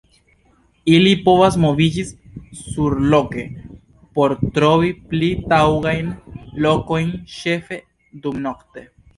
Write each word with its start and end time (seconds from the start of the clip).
Ili 0.93 1.09
povas 1.25 1.57
moviĝi 1.65 2.05
surloke 2.61 3.45
por 4.21 4.35
trovi 4.57 4.91
pli 5.13 5.31
taŭgajn 5.53 6.11
lokojn, 6.67 7.17
ĉefe 7.37 7.81
dumnokte. 8.27 8.89